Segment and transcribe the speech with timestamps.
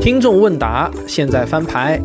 [0.00, 2.00] 听众问答，现在翻牌。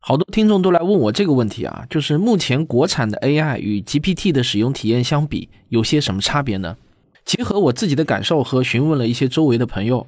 [0.00, 6.76] 好多听众都来问我这个问题啊，就是目前国产的 AI 与 GPT 的使用体验相比，有些什么差别呢？
[7.24, 10.06] 结合我自己的感受和询问了一些周围的朋友，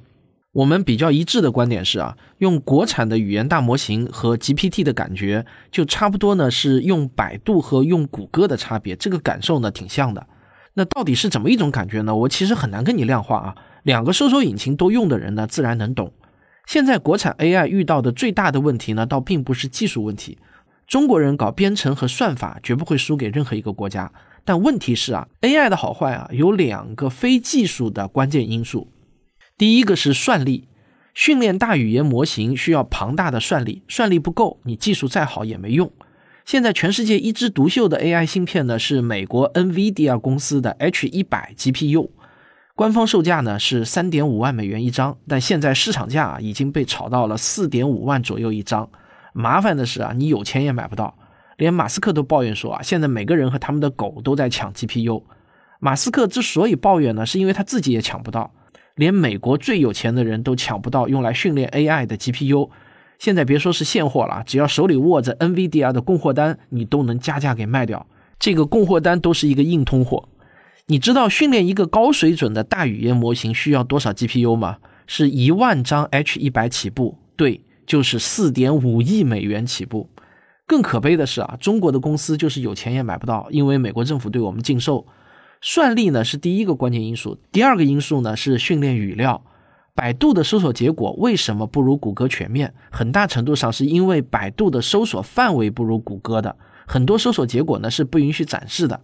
[0.51, 10.27] 我们比较一致的观点是啊，用国产的语言大模型和 GPT 的感觉，就差不多呢是用百度和用谷歌的差别，这个感受呢挺像的。
[10.75, 12.15] 那到底是怎么一种感觉呢？
[12.15, 13.55] 我其实很难跟你量化啊。
[13.83, 16.13] 两个搜索引擎都用的人呢，自然能懂。
[16.65, 20.37] 现在国产 AI 遇到的最大的问题呢，倒并不是技术问题。
[20.85, 24.11] 中国人搞编程和算法绝不会输给任何一个国家。
[24.45, 28.91] 但问题是啊，AI 的好坏啊，有两个非技术的关键因素。
[29.57, 30.67] 第一个是算力，
[31.13, 35.91] 训练大语言模型需要庞大的算力，算力不够，你技术再好也没用。
[36.45, 42.09] 现在全世界一枝独秀的 AI 芯片呢，是美国 NVIDIA 公司的 H100 GPU。
[42.79, 48.89] 官方售价呢是三点五万美元一张，但现在市场价啊已经被炒到了四点五万左右一张。
[49.33, 51.13] 麻烦的是啊，你有钱也买不到。
[51.57, 55.23] 连马斯克都抱怨说啊，现在每个人和他们的狗都在抢 GPU。
[55.81, 58.53] 马斯克之所以抱怨呢，是因为他自己也抢不到，
[58.95, 62.69] 连美国最有钱的人都抢不到用来训练 AI 的 GPU。
[63.17, 68.07] 现在别说是现货了，只要手里握着 nvdi 的供货单，你都能加价给卖掉。
[68.39, 70.29] 这个供货单都是一个硬通货。
[70.91, 74.77] 你知道训练一个高水准的大语言模型需要多少 GPU 吗？
[75.05, 80.09] 是一万张 H100 起步，对，就是四点五亿美元起步。
[80.65, 85.05] 更可悲的是啊，中国的公司就是有钱也买不到，因为美国政府对我们禁售。
[85.61, 89.43] 算力呢是第一个关键因素，第二个因素呢是训练语料。
[89.93, 92.73] 百度的搜索结果为什么不如谷歌全面？
[92.89, 96.55] 很大程度上是因为百度的搜索范围不如谷歌的，
[96.87, 98.99] 很多搜索结果呢是不允许展示的。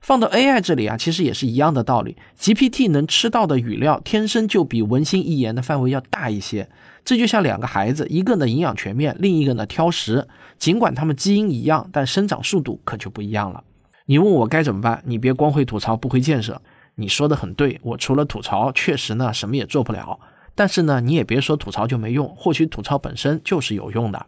[0.00, 2.16] 放到 AI 这里啊，其实也是一样的道理。
[2.38, 6.68] GPT 能吃到的语料天生就比文心一言的范围要大一些。
[7.04, 10.28] 这就像两个孩子，一个呢营养全面，另一个呢挑食。
[10.58, 13.62] 尽管他们基因一样，但生长速度可就不一样了。
[14.06, 15.02] 你问我该怎么办？
[15.06, 16.60] 你别光会吐槽不会建设。
[16.96, 20.18] 你说的很对，我除了吐槽，确实呢什么也做不了。
[20.54, 24.26] 但是呢，你也别说吐槽就没用，或许吐槽本身就是有用的。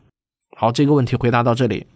[0.56, 1.86] 好，这个问题回答到这里。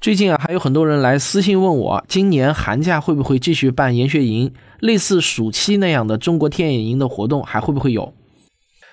[0.00, 8.14] 最近啊，还有很多人来私信问我，今年寒假会不会继续办研学营，类似暑期那样的中国天眼营的活动还会不会有？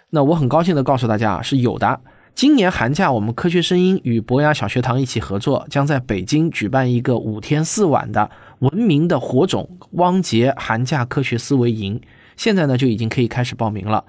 [0.09, 2.01] 那我很高兴的告诉大家啊，是有的。
[2.35, 8.29] 今年寒假，我们科学声音与博雅小学堂一起合作，将在北京举办一个五天四晚的
[8.59, 12.01] 文明的火种汪杰寒假科学思维营。
[12.35, 14.03] 现在呢，就已经可以开始报名了。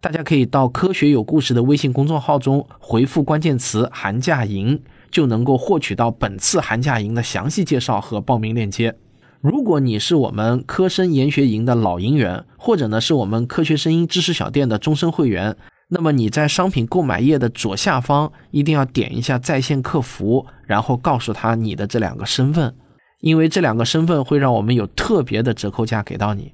[0.00, 4.80] 大家可以到科学有故事的微信公众号中回复关键词“寒假营”。
[5.10, 8.96] 就能够获取到本次寒假营的详细介绍和报名链接。
[9.40, 15.56] 如果你是我们科生研学营的老营员，或者呢是我们科学声音知识小店的终身会员，
[15.90, 22.74] 那么你在商品购买页的左下方一定要点一下在线客服，然后告诉他你的这两个身份，
[23.20, 26.52] 因为这两个身份会让我们有特别的折扣价给到你。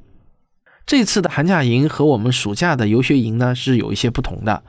[0.84, 4.62] 这次的寒假营和我们暑假的游学营呢是有一些不同的，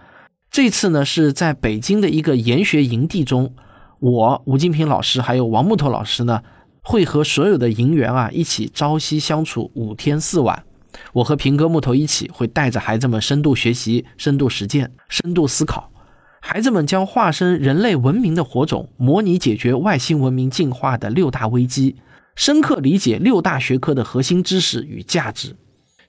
[0.49, 3.53] 这次呢是在北京的一个研学营地中。
[4.11, 6.43] 我吴金平老师还有王木头老师呢，
[6.83, 10.63] 会和所有的营员啊一起朝夕相处五天四晚。
[11.11, 15.91] 我和平哥木头一起会带着孩子们深度学习、深度实践、深度思考。
[16.39, 21.95] 孩子们将化身人类文明的火种，模拟解决外星文明进化的六大危机，
[22.35, 25.55] 深刻理解六大学科的核心知识与价值。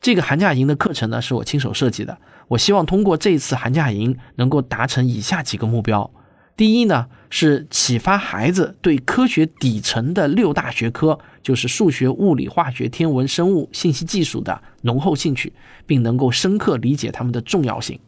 [0.03, 2.19] 这个寒假营的课程呢，是我亲手设计的。
[2.49, 6.11] 我希望通过这次寒假营，能够达成以下几个目标。
[6.57, 15.53] 第一呢，是启发孩子对科学底层的六大学科，就是数学、物理、化学、天文、生物、信息技术的浓厚兴趣，
[15.85, 18.01] 并能够深刻理解它们的重要性。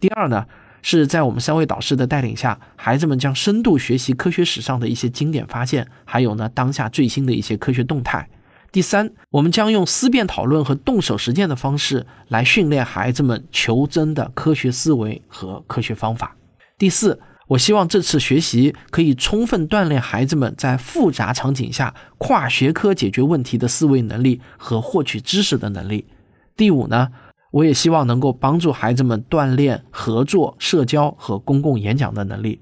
[0.00, 0.44] 第二呢，
[0.82, 8.28] 是在我们三位导师的带领下，孩子们将深度学习科学史上的一些经典发现，还有呢当下最新的一些科学动态。
[8.72, 16.36] 第三，我们将用思辨讨论和动手实践的方式来训练孩子们求真的科学思维和科学方法。
[16.76, 17.20] 第四。
[17.52, 26.06] 我希望这次学习可以充分锻炼孩子们在复杂场景下跨学科解决问题的思维能力和获取知识的能力。
[26.56, 27.10] 第五呢，
[27.50, 32.60] 我也希望能够帮助孩子们锻炼合作、社交和公共演讲的能力。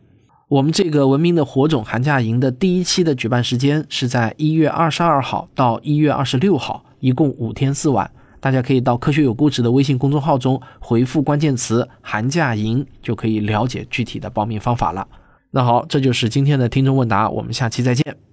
[0.48, 8.10] 我们这个文明的火种寒假营的第一期的举办时间是在一月二十二号到一月二十六号，一共五天四晚。
[8.40, 15.06] 大家可以到科学有故事的微信公众号中回复关键词“寒假营”，就可以了解具体的报名方法了。
[15.50, 18.29] 那好，这就是今天的听众问答，我们下期再见。